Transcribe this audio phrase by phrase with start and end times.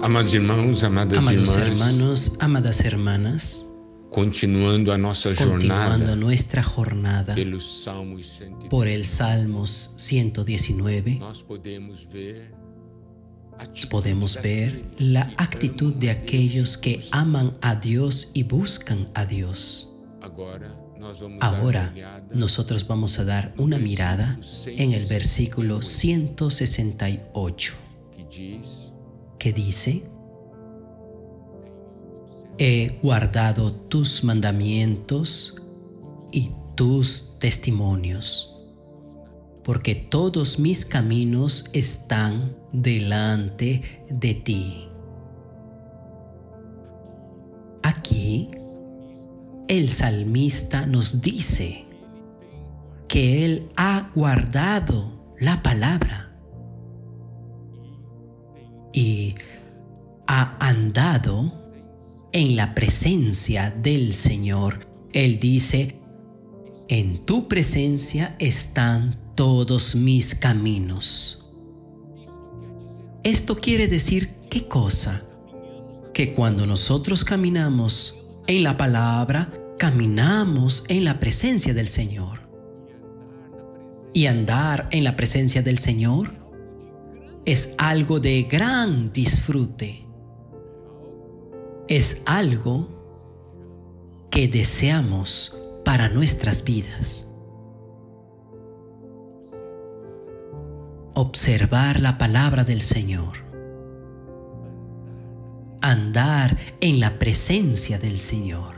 [0.00, 3.66] Amados irmãos, amadas Amados irmãs, hermanos, amadas hermanas,
[4.10, 11.42] continuando a nossa continuando jornada nuestra jornada pelos Salmos 110, por el Salmos 119, nós
[11.42, 12.06] podemos
[14.40, 19.92] ver la actitud de aquellos que aman a Dios y buscan a Dios.
[21.40, 21.92] Ahora
[22.32, 27.72] nosotros vamos a dar una mirada en el versículo 168
[28.16, 28.87] que diz:
[29.38, 30.02] que dice,
[32.60, 35.62] He guardado tus mandamientos
[36.32, 38.60] y tus testimonios,
[39.62, 44.88] porque todos mis caminos están delante de ti.
[47.84, 48.48] Aquí
[49.68, 51.84] el salmista nos dice
[53.06, 56.27] que él ha guardado la palabra
[58.92, 59.34] y
[60.26, 61.52] ha andado
[62.32, 64.86] en la presencia del Señor.
[65.12, 65.96] Él dice,
[66.88, 71.50] en tu presencia están todos mis caminos.
[73.24, 75.22] Esto quiere decir qué cosa?
[76.14, 82.48] Que cuando nosotros caminamos en la palabra, caminamos en la presencia del Señor.
[84.12, 86.37] Y andar en la presencia del Señor
[87.48, 90.06] es algo de gran disfrute.
[91.88, 92.90] Es algo
[94.30, 97.32] que deseamos para nuestras vidas.
[101.14, 103.38] Observar la palabra del Señor.
[105.80, 108.74] Andar en la presencia del Señor.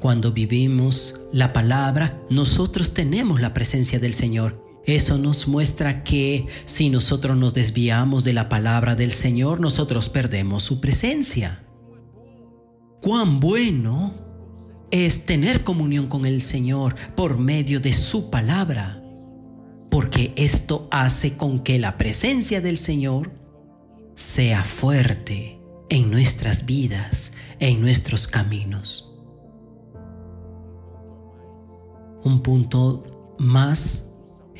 [0.00, 4.69] Cuando vivimos la palabra, nosotros tenemos la presencia del Señor.
[4.84, 10.62] Eso nos muestra que si nosotros nos desviamos de la palabra del Señor, nosotros perdemos
[10.62, 11.64] su presencia.
[13.02, 14.14] Cuán bueno
[14.90, 19.02] es tener comunión con el Señor por medio de su palabra,
[19.90, 23.32] porque esto hace con que la presencia del Señor
[24.14, 29.06] sea fuerte en nuestras vidas, en nuestros caminos.
[32.22, 34.09] Un punto más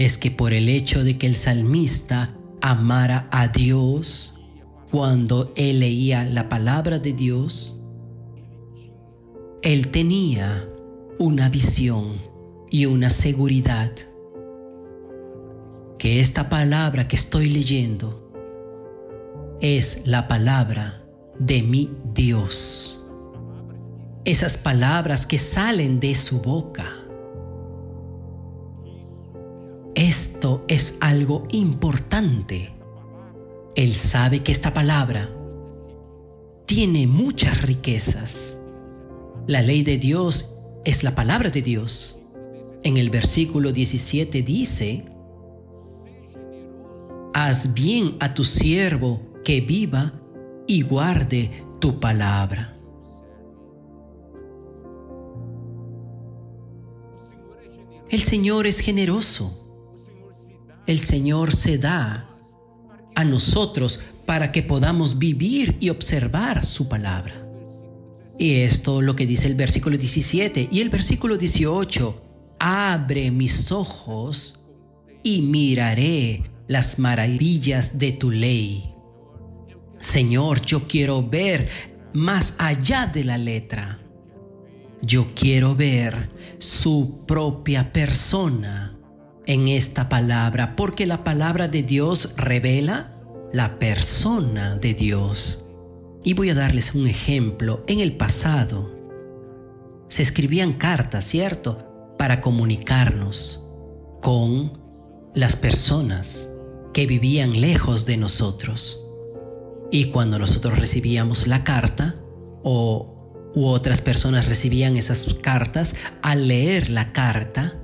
[0.00, 4.40] es que por el hecho de que el salmista amara a Dios
[4.90, 7.82] cuando él leía la palabra de Dios,
[9.60, 10.66] él tenía
[11.18, 12.16] una visión
[12.70, 13.92] y una seguridad
[15.98, 18.32] que esta palabra que estoy leyendo
[19.60, 21.04] es la palabra
[21.38, 22.98] de mi Dios.
[24.24, 26.99] Esas palabras que salen de su boca.
[30.00, 32.72] Esto es algo importante.
[33.74, 35.28] Él sabe que esta palabra
[36.64, 38.62] tiene muchas riquezas.
[39.46, 40.56] La ley de Dios
[40.86, 42.18] es la palabra de Dios.
[42.82, 45.04] En el versículo 17 dice,
[47.34, 50.14] Haz bien a tu siervo que viva
[50.66, 52.74] y guarde tu palabra.
[58.08, 59.59] El Señor es generoso.
[60.90, 62.28] El Señor se da
[63.14, 67.46] a nosotros para que podamos vivir y observar su palabra.
[68.40, 72.22] Y esto lo que dice el versículo 17 y el versículo 18.
[72.58, 74.62] Abre mis ojos
[75.22, 78.82] y miraré las maravillas de tu ley.
[80.00, 81.68] Señor, yo quiero ver
[82.12, 84.00] más allá de la letra.
[85.02, 88.96] Yo quiero ver su propia persona
[89.46, 93.14] en esta palabra, porque la palabra de Dios revela
[93.52, 95.66] la persona de Dios.
[96.22, 97.82] Y voy a darles un ejemplo.
[97.86, 98.92] En el pasado
[100.08, 102.14] se escribían cartas, ¿cierto?
[102.18, 103.66] Para comunicarnos
[104.20, 104.72] con
[105.34, 106.52] las personas
[106.92, 109.06] que vivían lejos de nosotros.
[109.90, 112.16] Y cuando nosotros recibíamos la carta
[112.62, 113.16] o
[113.54, 117.74] u otras personas recibían esas cartas, al leer la carta,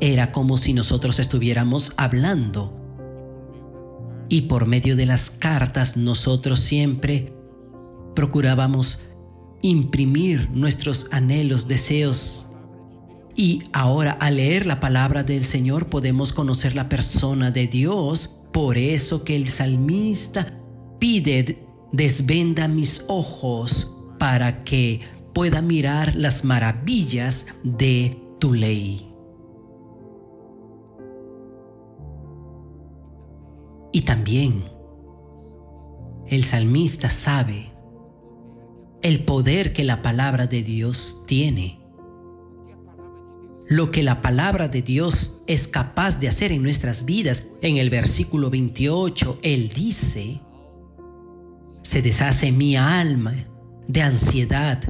[0.00, 2.80] era como si nosotros estuviéramos hablando.
[4.28, 7.32] Y por medio de las cartas nosotros siempre
[8.14, 9.06] procurábamos
[9.62, 12.50] imprimir nuestros anhelos, deseos.
[13.36, 18.46] Y ahora al leer la palabra del Señor podemos conocer la persona de Dios.
[18.52, 20.54] Por eso que el salmista
[21.00, 25.00] pide, desvenda mis ojos para que
[25.34, 29.03] pueda mirar las maravillas de tu ley.
[33.94, 34.64] Y también
[36.26, 37.68] el salmista sabe
[39.02, 41.78] el poder que la palabra de Dios tiene.
[43.68, 47.46] Lo que la palabra de Dios es capaz de hacer en nuestras vidas.
[47.62, 50.40] En el versículo 28, Él dice,
[51.82, 53.46] se deshace mi alma
[53.86, 54.82] de ansiedad.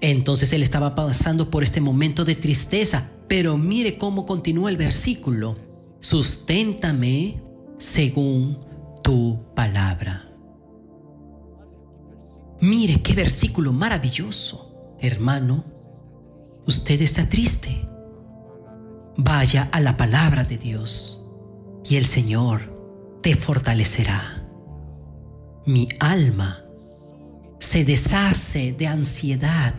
[0.00, 5.56] Entonces Él estaba pasando por este momento de tristeza, pero mire cómo continúa el versículo.
[5.98, 7.50] Susténtame
[7.82, 8.60] según
[9.02, 10.30] tu palabra.
[12.60, 14.94] Mire qué versículo maravilloso.
[15.00, 15.64] Hermano,
[16.64, 17.88] usted está triste.
[19.16, 21.28] Vaya a la palabra de Dios
[21.84, 24.48] y el Señor te fortalecerá.
[25.66, 26.62] Mi alma
[27.58, 29.74] se deshace de ansiedad.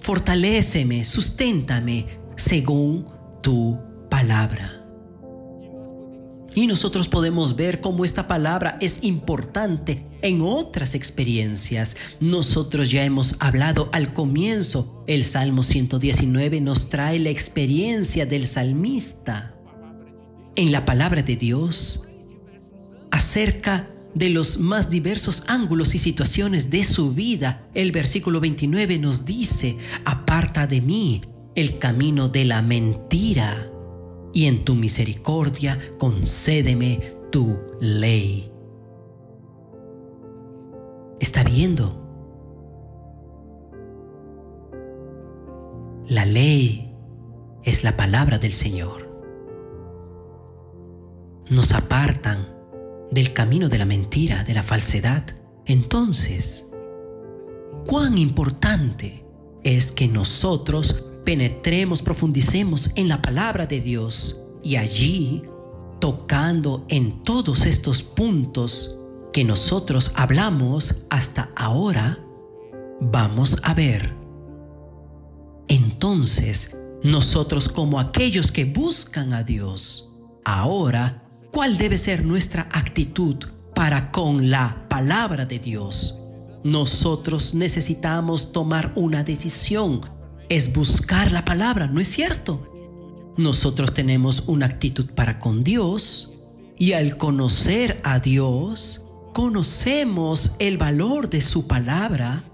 [0.00, 2.06] Fortaléceme, susténtame
[2.36, 3.06] según
[3.42, 4.77] tu palabra.
[6.58, 11.96] Y nosotros podemos ver cómo esta palabra es importante en otras experiencias.
[12.18, 15.04] Nosotros ya hemos hablado al comienzo.
[15.06, 19.54] El Salmo 119 nos trae la experiencia del salmista
[20.56, 22.08] en la palabra de Dios
[23.12, 27.68] acerca de los más diversos ángulos y situaciones de su vida.
[27.72, 31.22] El versículo 29 nos dice, aparta de mí
[31.54, 33.70] el camino de la mentira
[34.32, 38.52] y en tu misericordia concédeme tu ley.
[41.20, 42.04] ¿Está viendo?
[46.08, 46.94] La ley
[47.64, 49.08] es la palabra del Señor.
[51.50, 52.48] Nos apartan
[53.10, 55.24] del camino de la mentira, de la falsedad.
[55.66, 56.72] Entonces,
[57.86, 59.24] cuán importante
[59.64, 65.42] es que nosotros penetremos, profundicemos en la palabra de Dios y allí,
[66.00, 68.98] tocando en todos estos puntos
[69.30, 72.18] que nosotros hablamos hasta ahora,
[73.02, 74.14] vamos a ver.
[75.68, 80.10] Entonces, nosotros como aquellos que buscan a Dios,
[80.46, 83.36] ahora, ¿cuál debe ser nuestra actitud
[83.74, 86.18] para con la palabra de Dios?
[86.64, 90.16] Nosotros necesitamos tomar una decisión
[90.48, 92.72] es buscar la palabra, ¿no es cierto?
[93.36, 96.34] Nosotros tenemos una actitud para con Dios
[96.76, 102.44] y al conocer a Dios, conocemos el valor de su palabra,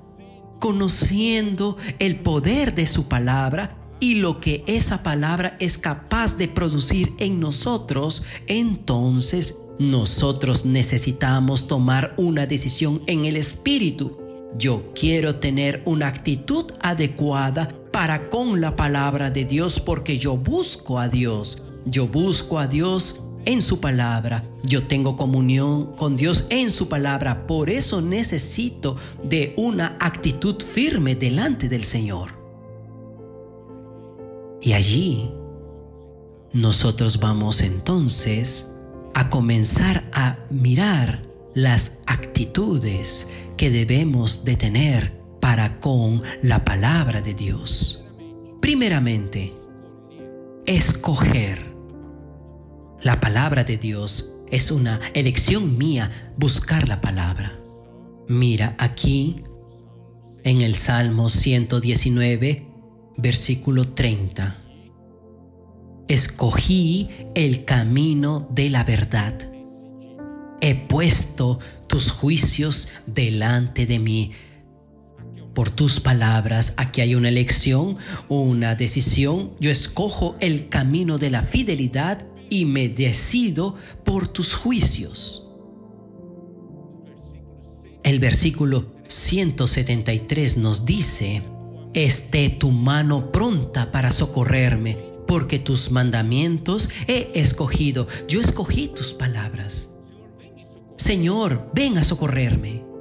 [0.60, 7.12] conociendo el poder de su palabra y lo que esa palabra es capaz de producir
[7.18, 14.18] en nosotros, entonces nosotros necesitamos tomar una decisión en el Espíritu.
[14.56, 20.98] Yo quiero tener una actitud adecuada para con la palabra de Dios porque yo busco
[20.98, 21.62] a Dios.
[21.86, 24.44] Yo busco a Dios en su palabra.
[24.66, 27.46] Yo tengo comunión con Dios en su palabra.
[27.46, 32.30] Por eso necesito de una actitud firme delante del Señor.
[34.60, 35.30] Y allí
[36.52, 38.74] nosotros vamos entonces
[39.14, 41.22] a comenzar a mirar
[41.54, 48.06] las actitudes que debemos de tener para con la palabra de Dios.
[48.62, 49.52] Primeramente,
[50.64, 51.70] escoger.
[53.02, 57.60] La palabra de Dios es una elección mía buscar la palabra.
[58.26, 59.36] Mira aquí
[60.44, 62.66] en el Salmo 119,
[63.18, 64.56] versículo 30.
[66.08, 69.34] Escogí el camino de la verdad.
[70.62, 74.32] He puesto tus juicios delante de mí
[75.54, 76.74] por tus palabras.
[76.76, 77.96] Aquí hay una elección,
[78.28, 79.52] una decisión.
[79.60, 85.48] Yo escojo el camino de la fidelidad y me decido por tus juicios.
[88.02, 91.42] El versículo 173 nos dice,
[91.94, 98.06] esté tu mano pronta para socorrerme, porque tus mandamientos he escogido.
[98.28, 99.90] Yo escogí tus palabras.
[100.96, 102.93] Señor, ven a socorrerme.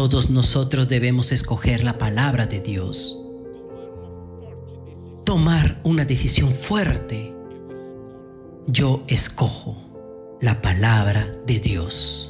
[0.00, 3.22] Todos nosotros debemos escoger la palabra de Dios.
[5.26, 7.34] Tomar una decisión fuerte.
[8.66, 9.76] Yo escojo
[10.40, 12.29] la palabra de Dios.